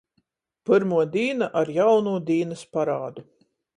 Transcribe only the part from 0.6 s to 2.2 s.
Pyrmuo dīna ar jaunū